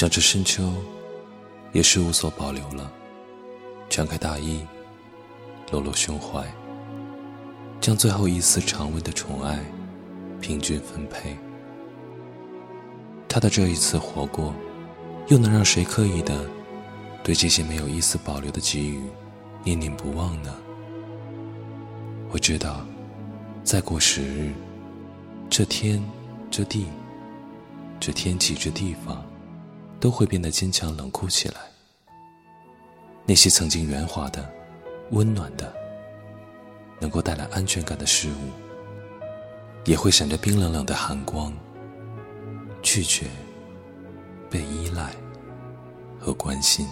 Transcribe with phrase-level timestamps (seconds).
[0.00, 0.62] 像这深秋，
[1.74, 2.90] 也是无所保留了，
[3.90, 4.66] 敞开大衣，
[5.70, 6.42] 裸露胸怀，
[7.82, 9.62] 将最后一丝常温的宠爱
[10.40, 11.36] 平均分配。
[13.28, 14.54] 他的这一次活过，
[15.28, 16.48] 又能让谁刻意的
[17.22, 19.02] 对这些没有一丝保留的给予
[19.62, 20.56] 念念不忘呢？
[22.30, 22.86] 我知道，
[23.62, 24.54] 再过十日，
[25.50, 26.02] 这天，
[26.50, 26.86] 这地，
[28.00, 29.22] 这天气，这地方。
[30.00, 31.56] 都会变得坚强冷酷起来。
[33.26, 34.50] 那些曾经圆滑的、
[35.10, 35.72] 温暖的、
[36.98, 38.50] 能够带来安全感的事物，
[39.84, 41.52] 也会闪着冰冷冷的寒光，
[42.82, 43.26] 拒绝
[44.48, 45.12] 被依赖
[46.18, 46.88] 和关心。